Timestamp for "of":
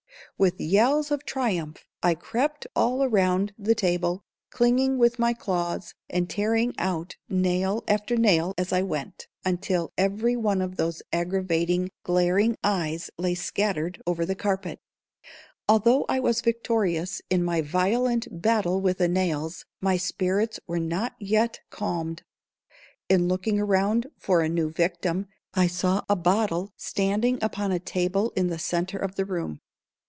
1.11-1.23, 10.59-10.77, 28.97-29.13